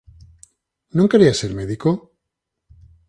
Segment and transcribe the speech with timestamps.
[0.97, 1.89] Non querías ser médico?